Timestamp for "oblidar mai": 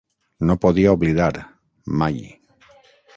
0.97-2.17